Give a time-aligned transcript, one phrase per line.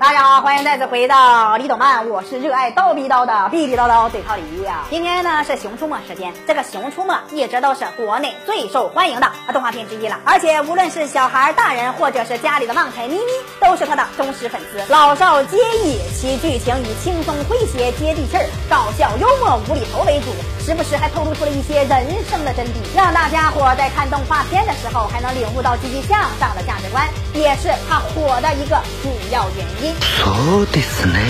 [0.00, 4.86] 大家好，欢迎再次回到李动漫，我是热爱叨逼叨的逼逼叨叨嘴套李呀。
[4.88, 10.18] 今天呢是《熊出没》时间，这个《熊出没》一直都是国内最受欢迎的动画片之一了。
[10.24, 15.98] 而且无论是小孩、大人，或者是家里的旺财咪咪，都是他的忠实粉丝，老少皆宜。
[16.18, 20.32] 其剧情以轻松诙谐、接地气儿、搞笑幽默、无厘头为主，
[20.64, 29.89] 时不时还透露出了一些人生的真谛，让大家伙在看动画片的时候还能领悟到积极向上的价值观，也是他火的一个主要原因。
[29.98, 31.20] そうですね。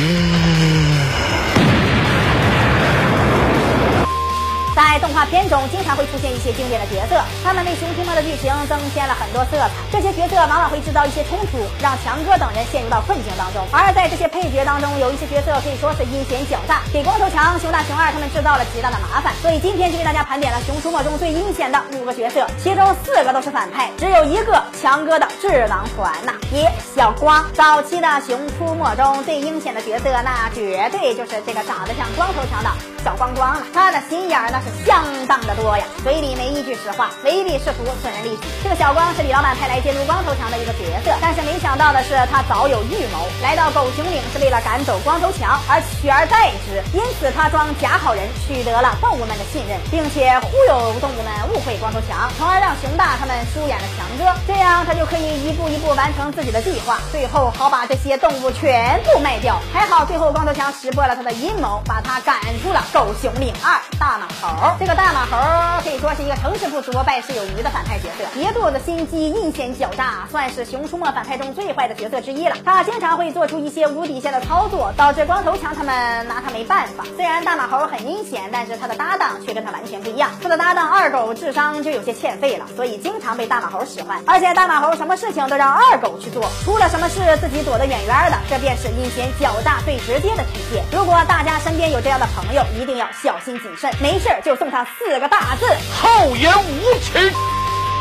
[5.00, 9.70] 动画片中，经常会出现一些经典的角色，他们为《熊出没》的剧情增添了很多色彩。
[9.90, 13.64] 这些角色往往会制造一些冲突，让强哥等人陷入到困境当中。
[13.72, 19.32] 而在这些配角当中，有一些角色可以说是阴险狡诈，给光头强、熊大、熊二他们制造了极大的麻烦。
[19.40, 26.32] 所以今天就为大家盘点了《熊出没》中最阴险的五个角色，其中四个都是反派，只有一个强哥的智囊团呐。
[26.52, 32.70] 一小光，早期的《熊出没》中最阴险的角色，那绝对就是这个长得像光头强的
[33.02, 33.62] 小光光了。
[33.72, 34.89] 他的心眼儿那是。
[34.90, 38.42] 相当的多呀，嘴里没一句实话，唯利是图，损人利己。
[38.60, 59.54] 这个小光是李老板派来监督光头强的一个角色，但是没想到的是，他早有预谋，来到狗熊岭是为了赶走光头强而取而代之，因此他装假好人，取得了动物们的信任，并且忽悠动物们误会光头强，从而让熊大他们疏远了强哥，这样他就可以一步一步完成自己的计划，最后好把这些动物全部卖掉。
[59.72, 64.79] 还好最后光头强识破了他的阴谋，把他赶出了狗熊岭二大马猴。
[64.80, 72.56] 这个大马猴可以说是一个成事不足败事有余的反派角色，一肚子心机，阴险狡诈，算是《熊出没》反派中最坏的角色之一了。
[72.64, 77.04] 他经常会做出一些无底线的操作，导致光头强他们拿他没办法。
[77.14, 80.30] 虽然大马猴很阴险，但是他的搭档却跟他完全不一样。
[80.42, 84.18] 他的搭档二狗智商就有些欠费了，所以经常被大马猴使唤。
[84.26, 90.82] 而且大马猴什么事情都让二狗去做，出了什么事自己躲得远远的，这便是阴险狡诈最直接的体现。
[90.90, 94.86] 如果大家身边有这样的朋友，一定要小心谨慎，没事就送他。
[94.98, 95.66] 四个大字：
[96.00, 97.32] 厚颜无耻。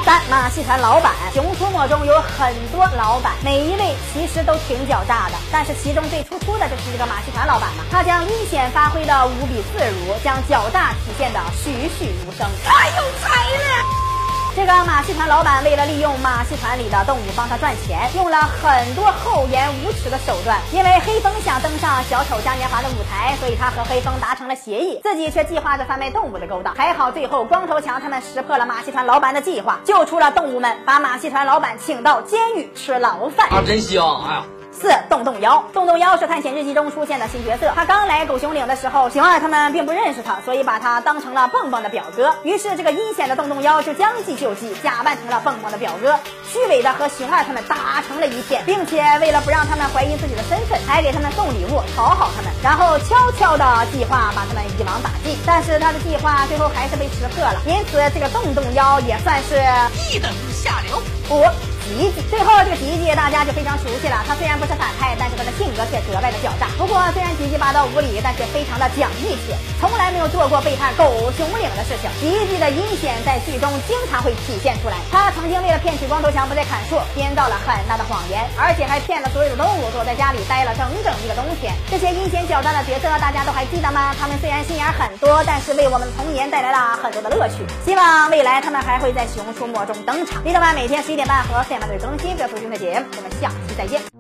[0.06, 7.84] 三马戏团老板，《熊出没》中有很多老板，每一位其实都挺狡诈的，但是其中最突出的就是这个马戏团老板了。
[7.92, 14.09] 他将阴险发挥的无比自如，将狡诈体现的栩栩如生，太有才了。
[14.56, 20.60] 这个马戏团老板为了利用马戏团里的动物帮他赚钱，用了很多厚颜无耻的手段。
[20.74, 26.76] 因为黑风想登上小丑嘉年华的舞台，所以他和黑风达成了协议，自己却计划着贩卖动物的勾当。
[26.76, 33.48] 还好最后光头强他们识破了马戏团老板的计划，救出了动物们，把马戏团老板请到监狱吃牢饭。
[33.50, 34.04] 啊，真香！
[34.28, 34.44] 哎呀。
[34.80, 37.74] 四洞洞妖，洞洞妖是探险日记中出现的新角色。
[37.76, 42.34] 他刚来狗熊岭的时候，熊二他们并不认识他，所以把他当成了蹦蹦的表哥。
[42.44, 46.18] 于是这个阴险的洞洞妖就将计就计，假扮成了蹦蹦的表哥，
[46.48, 55.38] 虚伪的和熊二他们打成了一片，并且为了不让他们怀疑自己的身份，还给他们送礼物讨好他们，然后悄悄的计划把他们一网打尽。
[55.46, 59.56] 但是他的计划最后还是被识破了，因此这个洞洞妖也算是
[60.10, 61.02] 一等下流。
[61.36, 61.44] 五。
[61.90, 64.22] 吉吉，最后这个吉吉大家就非常熟悉了。
[64.28, 66.70] 他虽然不是反派，但是他的性格却格外的狡诈。
[66.78, 72.06] 不过虽然吉吉霸道无理，但是非常的讲义气，从来没有做过背叛狗熊岭的事情。
[72.22, 75.02] 吉吉的阴险在剧中经常会体现出来。
[75.10, 81.74] 他曾经为了骗取光头强不再砍树，编造了很大的谎言，而且还骗了所有的动物，躲在家里待了整整一个冬天。
[81.90, 84.14] 这些阴险狡诈的角色大家都还记得吗？
[84.20, 87.66] 他们虽然心眼很多，但是为我们的童年带来了很多的乐趣。
[87.84, 90.44] 希望未来他们还会在熊出没中登场。
[90.44, 91.64] 李德曼每天十一点半和。
[91.79, 94.19] 慢慢的更新，不要错过新的节目，我们下期再见。